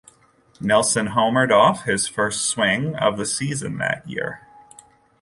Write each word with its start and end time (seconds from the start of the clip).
Nilsson 0.59 1.09
homered 1.09 1.51
off 1.51 1.83
his 1.83 2.07
first 2.07 2.45
swing 2.45 2.95
of 2.95 3.19
the 3.19 3.25
season 3.27 3.77
that 3.77 4.01
year. 4.09 4.41